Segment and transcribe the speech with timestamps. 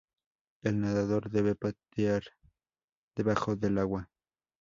[0.63, 2.23] El nadador debe patear
[3.15, 4.09] debajo del agua.